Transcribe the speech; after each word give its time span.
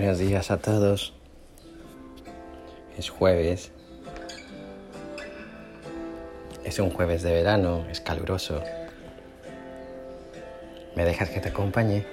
Buenos 0.00 0.18
días 0.18 0.50
a 0.50 0.56
todos. 0.56 1.12
Es 2.96 3.10
jueves. 3.10 3.70
Es 6.64 6.78
un 6.78 6.88
jueves 6.88 7.22
de 7.22 7.34
verano, 7.34 7.84
es 7.90 8.00
caluroso. 8.00 8.62
¿Me 10.96 11.04
dejas 11.04 11.28
que 11.28 11.40
te 11.40 11.50
acompañe? 11.50 12.06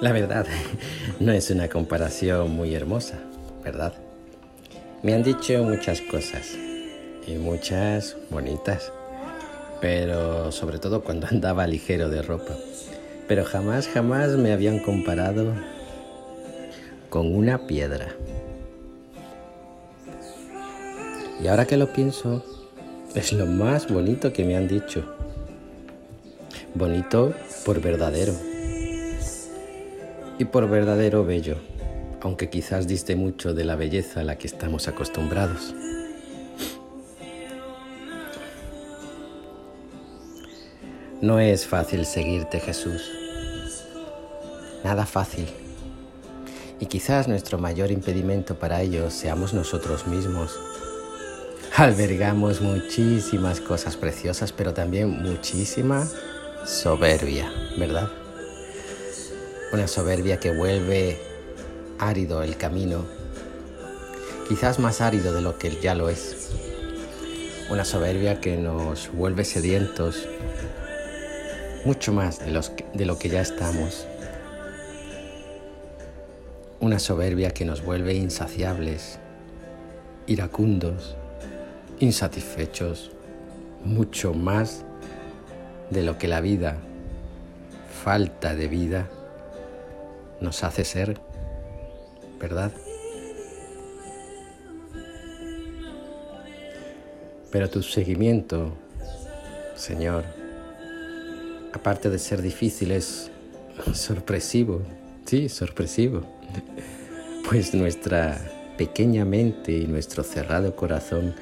La 0.00 0.12
verdad, 0.12 0.46
no 1.18 1.32
es 1.32 1.50
una 1.50 1.68
comparación 1.68 2.52
muy 2.52 2.76
hermosa, 2.76 3.18
¿verdad? 3.64 3.92
Me 5.02 5.14
han 5.14 5.24
dicho 5.24 5.64
muchas 5.64 6.00
cosas 6.00 6.56
y 7.26 7.34
muchas 7.34 8.16
bonitas, 8.30 8.92
pero 9.80 10.52
sobre 10.52 10.78
todo 10.78 11.02
cuando 11.02 11.26
andaba 11.30 11.66
ligero 11.66 12.08
de 12.08 12.22
ropa. 12.22 12.54
Pero 13.26 13.44
jamás, 13.44 13.88
jamás 13.88 14.30
me 14.36 14.52
habían 14.52 14.78
comparado 14.78 15.54
con 17.10 17.34
una 17.34 17.66
piedra. 17.66 18.14
Y 21.42 21.48
ahora 21.48 21.66
que 21.66 21.76
lo 21.76 21.92
pienso, 21.92 22.44
es 23.16 23.32
lo 23.32 23.46
más 23.46 23.92
bonito 23.92 24.32
que 24.32 24.44
me 24.44 24.56
han 24.56 24.68
dicho. 24.68 25.04
Bonito 26.76 27.34
por 27.64 27.80
verdadero. 27.80 28.34
Y 30.38 30.44
por 30.44 30.68
verdadero 30.68 31.24
bello 31.24 31.71
aunque 32.22 32.48
quizás 32.48 32.86
diste 32.86 33.16
mucho 33.16 33.52
de 33.52 33.64
la 33.64 33.74
belleza 33.74 34.20
a 34.20 34.24
la 34.24 34.38
que 34.38 34.46
estamos 34.46 34.86
acostumbrados. 34.86 35.74
No 41.20 41.40
es 41.40 41.66
fácil 41.66 42.06
seguirte, 42.06 42.60
Jesús. 42.60 43.10
Nada 44.84 45.04
fácil. 45.04 45.46
Y 46.78 46.86
quizás 46.86 47.26
nuestro 47.28 47.58
mayor 47.58 47.90
impedimento 47.90 48.56
para 48.56 48.82
ello 48.82 49.10
seamos 49.10 49.52
nosotros 49.52 50.06
mismos. 50.06 50.58
Albergamos 51.76 52.60
muchísimas 52.60 53.60
cosas 53.60 53.96
preciosas, 53.96 54.52
pero 54.52 54.74
también 54.74 55.10
muchísima 55.22 56.08
soberbia, 56.66 57.50
¿verdad? 57.78 58.10
Una 59.72 59.88
soberbia 59.88 60.38
que 60.38 60.54
vuelve 60.54 61.31
árido 62.08 62.42
el 62.42 62.56
camino, 62.56 63.04
quizás 64.48 64.78
más 64.78 65.00
árido 65.00 65.32
de 65.32 65.40
lo 65.40 65.58
que 65.58 65.70
ya 65.80 65.94
lo 65.94 66.08
es. 66.08 66.50
Una 67.70 67.84
soberbia 67.84 68.40
que 68.40 68.56
nos 68.56 69.10
vuelve 69.12 69.44
sedientos, 69.44 70.28
mucho 71.84 72.12
más 72.12 72.40
de, 72.40 72.60
de 72.92 73.06
lo 73.06 73.18
que 73.18 73.28
ya 73.28 73.40
estamos. 73.40 74.06
Una 76.80 76.98
soberbia 76.98 77.52
que 77.52 77.64
nos 77.64 77.84
vuelve 77.84 78.14
insaciables, 78.14 79.18
iracundos, 80.26 81.16
insatisfechos, 82.00 83.12
mucho 83.84 84.34
más 84.34 84.84
de 85.90 86.02
lo 86.02 86.18
que 86.18 86.26
la 86.26 86.40
vida, 86.40 86.78
falta 88.02 88.56
de 88.56 88.66
vida, 88.66 89.08
nos 90.40 90.64
hace 90.64 90.84
ser. 90.84 91.31
¿Verdad? 92.42 92.72
Pero 97.52 97.70
tu 97.70 97.82
seguimiento, 97.82 98.72
Señor, 99.76 100.24
aparte 101.72 102.10
de 102.10 102.18
ser 102.18 102.42
difícil, 102.42 102.90
es 102.90 103.30
sorpresivo, 103.94 104.82
sí, 105.24 105.48
sorpresivo. 105.48 106.22
Pues 107.48 107.74
nuestra 107.74 108.40
pequeña 108.76 109.24
mente 109.24 109.72
y 109.72 109.86
nuestro 109.86 110.24
cerrado 110.24 110.74
corazón 110.74 111.34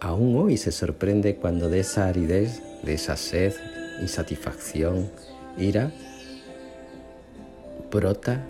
aún 0.00 0.36
hoy 0.36 0.56
se 0.56 0.72
sorprende 0.72 1.36
cuando 1.36 1.68
de 1.68 1.80
esa 1.80 2.06
aridez, 2.06 2.62
de 2.82 2.94
esa 2.94 3.16
sed, 3.16 3.52
insatisfacción, 4.00 5.10
ira, 5.58 5.92
brota 7.90 8.44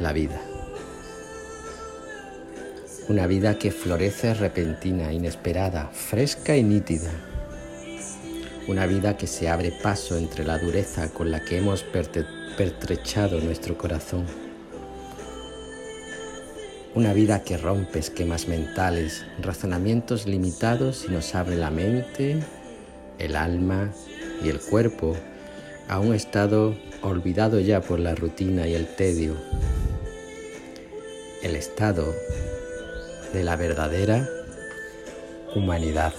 la 0.00 0.12
vida. 0.12 0.40
Una 3.08 3.28
vida 3.28 3.56
que 3.56 3.70
florece 3.70 4.34
repentina, 4.34 5.12
inesperada, 5.12 5.88
fresca 5.92 6.56
y 6.56 6.64
nítida. 6.64 7.12
Una 8.66 8.86
vida 8.86 9.16
que 9.16 9.28
se 9.28 9.48
abre 9.48 9.70
paso 9.70 10.16
entre 10.18 10.44
la 10.44 10.58
dureza 10.58 11.08
con 11.10 11.30
la 11.30 11.44
que 11.44 11.58
hemos 11.58 11.84
pertrechado 11.84 13.40
nuestro 13.40 13.78
corazón. 13.78 14.26
Una 16.96 17.12
vida 17.12 17.44
que 17.44 17.56
rompe 17.56 18.00
esquemas 18.00 18.48
mentales, 18.48 19.24
razonamientos 19.40 20.26
limitados 20.26 21.04
y 21.08 21.12
nos 21.12 21.32
abre 21.36 21.54
la 21.54 21.70
mente, 21.70 22.40
el 23.20 23.36
alma 23.36 23.92
y 24.42 24.48
el 24.48 24.58
cuerpo 24.58 25.14
a 25.86 26.00
un 26.00 26.12
estado 26.12 26.76
olvidado 27.02 27.60
ya 27.60 27.80
por 27.80 28.00
la 28.00 28.16
rutina 28.16 28.66
y 28.66 28.74
el 28.74 28.88
tedio. 28.88 29.36
El 31.44 31.54
estado 31.54 32.12
de 33.36 33.44
la 33.44 33.54
verdadera 33.56 34.26
humanidad. 35.54 36.14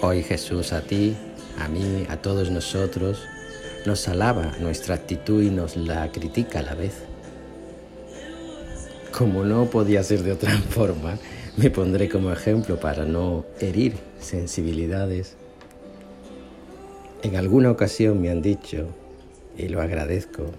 Hoy 0.00 0.24
Jesús 0.24 0.72
a 0.72 0.80
ti, 0.80 1.16
a 1.60 1.68
mí, 1.68 2.04
a 2.08 2.16
todos 2.16 2.50
nosotros, 2.50 3.22
nos 3.86 4.08
alaba 4.08 4.50
nuestra 4.58 4.96
actitud 4.96 5.44
y 5.44 5.50
nos 5.50 5.76
la 5.76 6.10
critica 6.10 6.58
a 6.58 6.62
la 6.62 6.74
vez. 6.74 6.94
Como 9.16 9.44
no 9.44 9.66
podía 9.66 10.02
ser 10.02 10.24
de 10.24 10.32
otra 10.32 10.50
forma, 10.70 11.18
me 11.56 11.70
pondré 11.70 12.08
como 12.08 12.32
ejemplo 12.32 12.80
para 12.80 13.04
no 13.04 13.44
herir 13.60 13.94
sensibilidades. 14.18 15.36
En 17.22 17.36
alguna 17.36 17.70
ocasión 17.70 18.20
me 18.20 18.28
han 18.28 18.42
dicho, 18.42 18.88
y 19.56 19.68
lo 19.68 19.80
agradezco, 19.80 20.50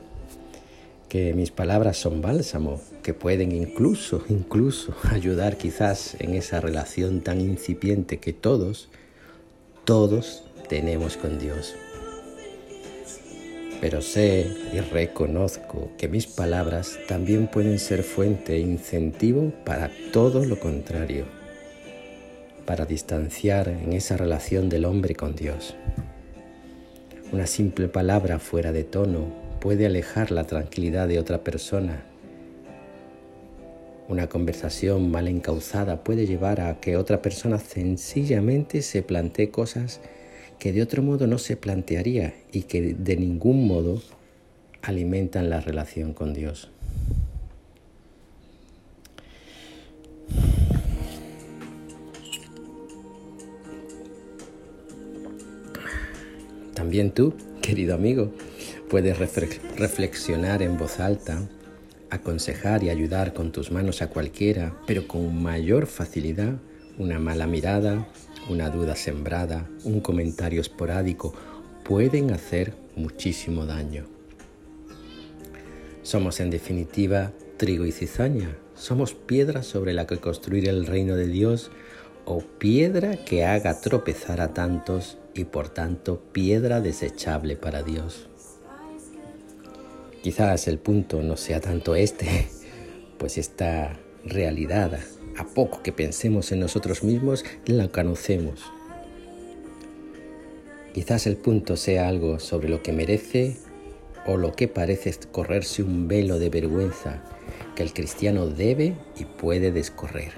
que 1.14 1.36
mis 1.36 1.52
palabras 1.52 1.98
son 1.98 2.24
bálsamo, 2.24 2.82
que 3.04 3.14
pueden 3.14 3.52
incluso, 3.52 4.24
incluso 4.30 4.96
ayudar 5.12 5.58
quizás 5.58 6.16
en 6.18 6.34
esa 6.34 6.60
relación 6.60 7.22
tan 7.22 7.40
incipiente 7.40 8.18
que 8.18 8.34
todos, 8.34 8.90
todos 9.86 10.44
tenemos 10.70 11.16
con 11.16 11.38
Dios. 11.38 11.76
Pero 13.80 14.02
sé 14.02 14.48
y 14.74 14.80
reconozco 14.80 15.92
que 16.00 16.08
mis 16.08 16.26
palabras 16.26 16.98
también 17.08 17.46
pueden 17.46 17.78
ser 17.78 18.02
fuente 18.02 18.56
e 18.56 18.62
incentivo 18.62 19.54
para 19.66 19.92
todo 20.12 20.44
lo 20.44 20.60
contrario, 20.60 21.26
para 22.66 22.88
distanciar 22.88 23.68
en 23.68 23.94
esa 23.94 24.18
relación 24.18 24.68
del 24.68 24.86
hombre 24.86 25.14
con 25.14 25.36
Dios. 25.36 25.76
Una 27.32 27.46
simple 27.46 27.88
palabra 27.88 28.40
fuera 28.40 28.72
de 28.72 28.84
tono 28.84 29.43
puede 29.64 29.86
alejar 29.86 30.30
la 30.32 30.44
tranquilidad 30.44 31.08
de 31.08 31.20
otra 31.20 31.42
persona. 31.42 32.04
Una 34.10 34.28
conversación 34.28 35.10
mal 35.10 35.30
encauzada 35.30 36.04
puede 36.04 36.28
llevar 36.28 36.60
a 36.60 36.82
que 36.82 36.98
otra 36.98 37.22
persona 37.22 37.58
sencillamente 37.60 38.82
se 38.82 39.04
plantee 39.04 39.52
cosas 39.52 40.02
que 40.60 40.74
de 40.74 40.82
otro 40.82 41.02
modo 41.02 41.28
no 41.28 41.38
se 41.38 41.56
plantearía 41.56 42.34
y 42.52 42.64
que 42.64 42.94
de 42.94 43.16
ningún 43.16 43.66
modo 43.66 44.02
alimentan 44.82 45.50
la 45.50 45.62
relación 45.62 46.12
con 46.12 46.34
Dios. 46.34 46.70
También 56.74 57.12
tú, 57.12 57.34
querido 57.62 57.96
amigo, 57.96 58.34
Puedes 58.90 59.18
reflexionar 59.18 60.62
en 60.62 60.78
voz 60.78 61.00
alta, 61.00 61.50
aconsejar 62.10 62.84
y 62.84 62.90
ayudar 62.90 63.34
con 63.34 63.52
tus 63.52 63.72
manos 63.72 64.02
a 64.02 64.10
cualquiera, 64.10 64.76
pero 64.86 65.08
con 65.08 65.42
mayor 65.42 65.88
facilidad 65.88 66.56
una 66.98 67.20
mala 67.20 67.48
mirada, 67.48 68.08
una 68.50 68.70
duda 68.70 68.96
sembrada, 68.96 69.68
un 69.84 70.00
comentario 70.00 70.62
esporádico 70.62 71.34
pueden 71.84 72.32
hacer 72.32 72.74
muchísimo 72.96 73.66
daño. 73.66 74.06
Somos 76.04 76.40
en 76.40 76.50
definitiva 76.50 77.32
trigo 77.58 77.86
y 77.86 77.92
cizaña, 77.92 78.58
somos 78.76 79.14
piedra 79.14 79.64
sobre 79.64 79.94
la 79.94 80.06
que 80.06 80.18
construir 80.18 80.68
el 80.68 80.86
reino 80.86 81.16
de 81.16 81.28
Dios 81.28 81.72
o 82.26 82.42
piedra 82.42 83.18
que 83.26 83.46
haga 83.46 83.80
tropezar 83.80 84.42
a 84.42 84.54
tantos 84.54 85.18
y 85.34 85.46
por 85.46 85.70
tanto 85.70 86.22
piedra 86.32 86.82
desechable 86.82 87.56
para 87.56 87.84
Dios. 87.84 88.30
Quizás 90.24 90.70
el 90.70 90.80
punto 90.80 91.22
no 91.22 91.36
sea 91.36 91.60
tanto 91.60 91.96
este, 91.96 92.48
pues 93.18 93.38
esta 93.38 94.00
realidad, 94.24 94.98
a 95.38 95.44
poco 95.44 95.84
que 95.84 95.92
pensemos 95.92 96.54
en 96.54 96.62
nosotros 96.62 97.04
mismos, 97.04 97.44
la 97.66 97.90
conocemos. 97.90 98.62
Quizás 100.94 101.28
el 101.28 101.36
punto 101.36 101.76
sea 101.76 102.08
algo 102.08 102.40
sobre 102.40 102.70
lo 102.70 102.82
que 102.82 102.94
merece 102.94 103.58
o 104.26 104.38
lo 104.38 104.54
que 104.54 104.70
parece 104.70 105.14
correrse 105.30 105.84
un 105.84 106.08
velo 106.08 106.40
de 106.40 106.50
vergüenza 106.50 107.22
que 107.76 107.84
el 107.84 107.92
cristiano 107.92 108.48
debe 108.48 108.96
y 109.20 109.26
puede 109.26 109.74
descorrer. 109.74 110.32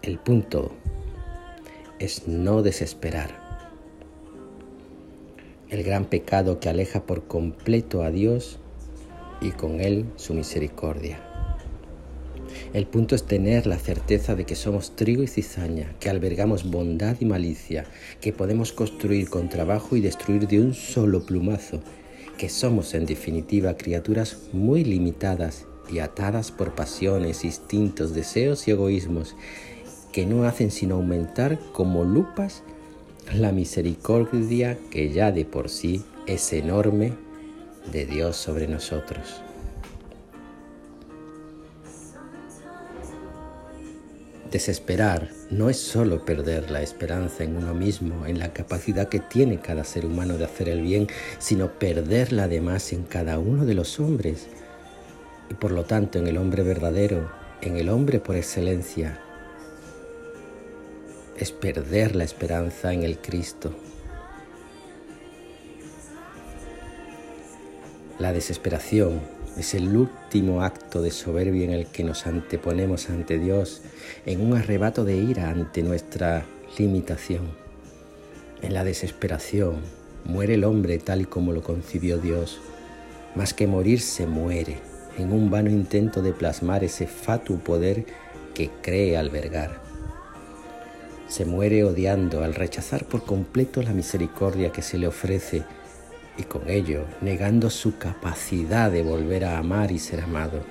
El 0.00 0.18
punto 0.18 0.72
es 1.98 2.28
no 2.28 2.62
desesperar. 2.62 3.47
El 5.70 5.82
gran 5.82 6.06
pecado 6.06 6.60
que 6.60 6.70
aleja 6.70 7.04
por 7.04 7.26
completo 7.26 8.02
a 8.02 8.10
Dios 8.10 8.58
y 9.42 9.50
con 9.50 9.82
Él 9.82 10.06
su 10.16 10.32
misericordia. 10.32 11.20
El 12.72 12.86
punto 12.86 13.14
es 13.14 13.24
tener 13.24 13.66
la 13.66 13.78
certeza 13.78 14.34
de 14.34 14.46
que 14.46 14.54
somos 14.54 14.96
trigo 14.96 15.22
y 15.22 15.26
cizaña, 15.26 15.94
que 16.00 16.08
albergamos 16.08 16.70
bondad 16.70 17.16
y 17.20 17.26
malicia, 17.26 17.84
que 18.22 18.32
podemos 18.32 18.72
construir 18.72 19.28
con 19.28 19.50
trabajo 19.50 19.94
y 19.94 20.00
destruir 20.00 20.48
de 20.48 20.60
un 20.60 20.72
solo 20.72 21.26
plumazo, 21.26 21.80
que 22.38 22.48
somos 22.48 22.94
en 22.94 23.04
definitiva 23.04 23.76
criaturas 23.76 24.38
muy 24.54 24.84
limitadas 24.84 25.66
y 25.92 25.98
atadas 25.98 26.50
por 26.50 26.74
pasiones, 26.74 27.44
instintos, 27.44 28.14
deseos 28.14 28.66
y 28.68 28.70
egoísmos, 28.70 29.36
que 30.12 30.24
no 30.24 30.44
hacen 30.44 30.70
sino 30.70 30.94
aumentar 30.94 31.58
como 31.72 32.04
lupas 32.04 32.62
la 33.34 33.52
misericordia 33.52 34.78
que 34.90 35.10
ya 35.10 35.32
de 35.32 35.44
por 35.44 35.68
sí 35.68 36.04
es 36.26 36.52
enorme 36.52 37.12
de 37.92 38.06
Dios 38.06 38.36
sobre 38.36 38.66
nosotros. 38.66 39.42
Desesperar 44.50 45.28
no 45.50 45.68
es 45.68 45.78
solo 45.78 46.24
perder 46.24 46.70
la 46.70 46.80
esperanza 46.80 47.44
en 47.44 47.56
uno 47.56 47.74
mismo, 47.74 48.24
en 48.24 48.38
la 48.38 48.54
capacidad 48.54 49.08
que 49.08 49.20
tiene 49.20 49.60
cada 49.60 49.84
ser 49.84 50.06
humano 50.06 50.38
de 50.38 50.46
hacer 50.46 50.70
el 50.70 50.80
bien, 50.80 51.06
sino 51.38 51.78
perderla 51.78 52.44
además 52.44 52.94
en 52.94 53.02
cada 53.02 53.38
uno 53.38 53.66
de 53.66 53.74
los 53.74 54.00
hombres 54.00 54.46
y 55.50 55.54
por 55.54 55.72
lo 55.72 55.84
tanto 55.84 56.18
en 56.18 56.28
el 56.28 56.38
hombre 56.38 56.62
verdadero, 56.62 57.30
en 57.60 57.76
el 57.76 57.90
hombre 57.90 58.20
por 58.20 58.36
excelencia. 58.36 59.20
Es 61.38 61.52
perder 61.52 62.16
la 62.16 62.24
esperanza 62.24 62.92
en 62.92 63.04
el 63.04 63.18
Cristo. 63.18 63.72
La 68.18 68.32
desesperación 68.32 69.20
es 69.56 69.74
el 69.74 69.96
último 69.96 70.62
acto 70.62 71.00
de 71.00 71.12
soberbia 71.12 71.64
en 71.64 71.70
el 71.70 71.86
que 71.86 72.02
nos 72.02 72.26
anteponemos 72.26 73.08
ante 73.08 73.38
Dios 73.38 73.82
en 74.26 74.40
un 74.40 74.56
arrebato 74.56 75.04
de 75.04 75.16
ira 75.16 75.48
ante 75.48 75.84
nuestra 75.84 76.44
limitación. 76.76 77.52
En 78.60 78.74
la 78.74 78.82
desesperación 78.82 79.76
muere 80.24 80.54
el 80.54 80.64
hombre 80.64 80.98
tal 80.98 81.20
y 81.20 81.26
como 81.26 81.52
lo 81.52 81.62
concibió 81.62 82.18
Dios. 82.18 82.58
Más 83.36 83.54
que 83.54 83.68
morir 83.68 84.00
se 84.00 84.26
muere 84.26 84.78
en 85.16 85.32
un 85.32 85.50
vano 85.50 85.70
intento 85.70 86.20
de 86.20 86.32
plasmar 86.32 86.82
ese 86.82 87.06
fatuo 87.06 87.58
poder 87.58 88.06
que 88.54 88.70
cree 88.82 89.16
albergar. 89.16 89.87
Se 91.28 91.44
muere 91.44 91.84
odiando 91.84 92.42
al 92.42 92.54
rechazar 92.54 93.04
por 93.04 93.24
completo 93.24 93.82
la 93.82 93.92
misericordia 93.92 94.72
que 94.72 94.82
se 94.82 94.98
le 94.98 95.06
ofrece 95.06 95.62
y 96.38 96.44
con 96.44 96.68
ello 96.68 97.04
negando 97.20 97.68
su 97.68 97.98
capacidad 97.98 98.90
de 98.90 99.02
volver 99.02 99.44
a 99.44 99.58
amar 99.58 99.90
y 99.90 99.98
ser 99.98 100.20
amado. 100.20 100.62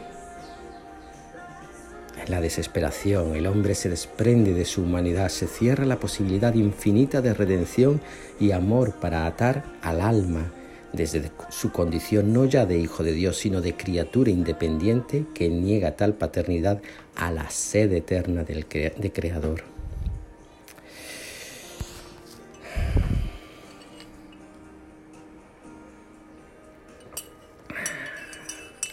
En 2.26 2.32
la 2.32 2.42
desesperación 2.42 3.36
el 3.36 3.46
hombre 3.46 3.76
se 3.76 3.90
desprende 3.90 4.54
de 4.54 4.66
su 4.66 4.82
humanidad, 4.82 5.30
se 5.30 5.48
cierra 5.48 5.86
la 5.86 6.00
posibilidad 6.00 6.54
infinita 6.56 7.22
de 7.22 7.34
redención 7.34 8.02
y 8.40 8.52
amor 8.52 8.96
para 8.96 9.28
atar 9.28 9.64
al 9.82 10.02
alma 10.02 10.52
desde 10.94 11.32
su 11.50 11.72
condición 11.72 12.34
no 12.34 12.46
ya 12.46 12.66
de 12.66 12.80
hijo 12.80 13.04
de 13.04 13.14
Dios, 13.14 13.38
sino 13.38 13.62
de 13.62 13.76
criatura 13.76 14.32
independiente 14.32 15.26
que 15.34 15.50
niega 15.50 15.96
tal 15.96 16.16
paternidad 16.16 16.82
a 17.16 17.32
la 17.32 17.50
sed 17.50 17.92
eterna 17.94 18.44
del 18.44 18.66
de 18.70 19.12
Creador. 19.12 19.77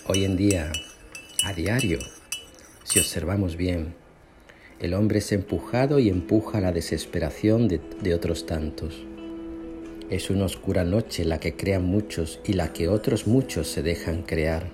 Hoy 0.07 0.27
en 0.27 0.37
día, 0.37 0.71
a 1.45 1.55
diario, 1.55 1.99
si 2.85 2.99
observamos 2.99 3.57
bien, 3.57 3.95
el 4.79 4.93
hombre 4.93 5.21
es 5.21 5.33
empujado 5.33 5.99
y 5.99 6.11
empuja 6.11 6.59
a 6.59 6.61
la 6.61 6.73
desesperación 6.73 7.69
de, 7.69 8.15
otros 8.15 8.45
tantos. 8.45 9.03
Es 10.11 10.29
una 10.29 10.45
oscura 10.45 10.85
noche 10.85 11.25
la 11.25 11.41
que 11.41 11.57
crean 11.57 11.87
muchos 11.87 12.39
y 12.45 12.53
la 12.53 12.75
que 12.75 12.89
otros 12.89 13.27
muchos 13.27 13.67
se 13.69 13.83
dejan 13.83 14.25
crear. 14.25 14.69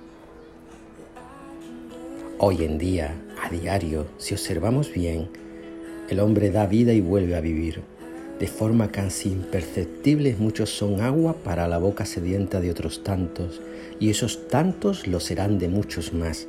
Hoy 2.38 2.64
en 2.64 2.76
día, 2.76 3.14
a 3.40 3.50
diario, 3.50 4.08
si 4.18 4.34
observamos 4.34 4.92
bien, 4.92 5.28
el 6.08 6.18
hombre 6.18 6.50
da 6.50 6.66
vida 6.66 6.92
y 6.92 7.00
vuelve 7.00 7.36
a 7.36 7.40
vivir. 7.40 7.84
De 8.40 8.46
forma 8.46 8.90
casi 8.90 9.28
imperceptible 9.28 10.34
muchos 10.38 10.70
son 10.70 11.02
agua 11.02 11.36
para 11.44 11.68
la 11.68 11.76
boca 11.76 12.06
sedienta 12.06 12.58
de 12.58 12.70
otros 12.70 13.04
tantos, 13.04 13.60
y 14.00 14.08
esos 14.08 14.48
tantos 14.48 15.06
lo 15.06 15.20
serán 15.20 15.58
de 15.58 15.68
muchos 15.68 16.14
más. 16.14 16.48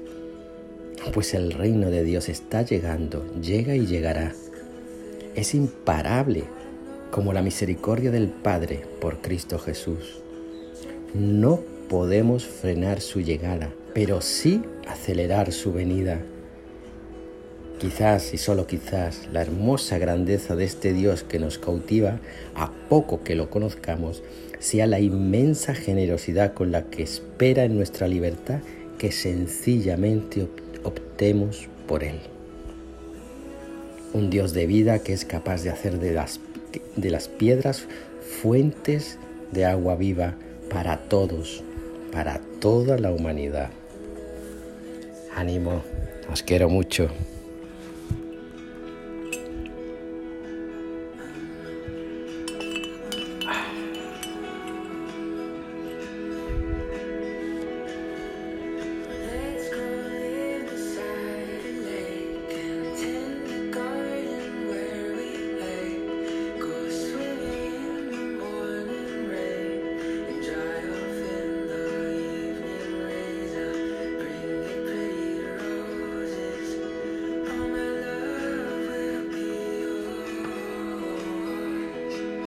Pues 1.13 1.33
el 1.33 1.51
reino 1.51 1.89
de 1.89 2.05
Dios 2.05 2.29
está 2.29 2.61
llegando, 2.61 3.25
llega 3.41 3.75
y 3.75 3.85
llegará. 3.85 4.33
Es 5.35 5.53
imparable 5.53 6.45
como 7.11 7.33
la 7.33 7.41
misericordia 7.41 8.09
del 8.09 8.29
Padre 8.29 8.85
por 9.01 9.17
Cristo 9.17 9.59
Jesús. 9.59 10.21
No 11.13 11.59
podemos 11.89 12.45
frenar 12.45 13.01
su 13.01 13.19
llegada, 13.19 13.69
pero 13.93 14.21
sí 14.21 14.61
acelerar 14.87 15.51
su 15.51 15.73
venida. 15.73 16.21
Quizás 17.81 18.31
y 18.35 18.37
solo 18.37 18.67
quizás 18.67 19.27
la 19.33 19.41
hermosa 19.41 19.97
grandeza 19.97 20.55
de 20.55 20.65
este 20.65 20.93
Dios 20.93 21.23
que 21.23 21.39
nos 21.39 21.57
cautiva, 21.57 22.19
a 22.53 22.71
poco 22.89 23.23
que 23.23 23.33
lo 23.33 23.49
conozcamos, 23.49 24.21
sea 24.59 24.85
la 24.85 24.99
inmensa 24.99 25.73
generosidad 25.73 26.53
con 26.53 26.71
la 26.71 26.83
que 26.83 27.01
espera 27.01 27.63
en 27.63 27.75
nuestra 27.75 28.07
libertad 28.07 28.59
que 28.99 29.11
sencillamente 29.11 30.47
optemos 30.83 31.69
por 31.87 32.03
Él. 32.03 32.19
Un 34.13 34.29
Dios 34.29 34.53
de 34.53 34.67
vida 34.67 34.99
que 34.99 35.13
es 35.13 35.25
capaz 35.25 35.63
de 35.63 35.71
hacer 35.71 35.97
de 35.97 36.13
las, 36.13 36.39
de 36.95 37.09
las 37.09 37.29
piedras 37.29 37.87
fuentes 38.43 39.17
de 39.51 39.65
agua 39.65 39.95
viva 39.95 40.35
para 40.69 40.97
todos, 40.97 41.63
para 42.11 42.41
toda 42.59 42.99
la 42.99 43.11
humanidad. 43.11 43.71
Ánimo, 45.35 45.81
os 46.31 46.43
quiero 46.43 46.69
mucho. 46.69 47.09